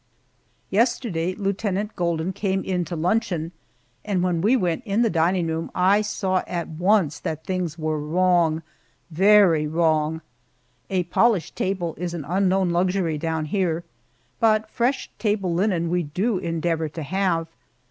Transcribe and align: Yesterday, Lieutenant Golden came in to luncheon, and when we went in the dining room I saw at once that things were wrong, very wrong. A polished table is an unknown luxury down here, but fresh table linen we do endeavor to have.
Yesterday, 0.71 1.35
Lieutenant 1.35 1.95
Golden 1.95 2.33
came 2.33 2.63
in 2.63 2.83
to 2.85 2.95
luncheon, 2.95 3.51
and 4.03 4.23
when 4.23 4.41
we 4.41 4.55
went 4.55 4.81
in 4.83 5.03
the 5.03 5.11
dining 5.11 5.45
room 5.45 5.69
I 5.75 6.01
saw 6.01 6.41
at 6.47 6.67
once 6.67 7.19
that 7.19 7.43
things 7.45 7.77
were 7.77 7.99
wrong, 7.99 8.63
very 9.11 9.67
wrong. 9.67 10.21
A 10.89 11.03
polished 11.03 11.55
table 11.55 11.93
is 11.99 12.15
an 12.15 12.25
unknown 12.25 12.71
luxury 12.71 13.19
down 13.19 13.45
here, 13.45 13.83
but 14.39 14.71
fresh 14.71 15.11
table 15.19 15.53
linen 15.53 15.87
we 15.91 16.01
do 16.01 16.39
endeavor 16.39 16.89
to 16.89 17.03
have. 17.03 17.45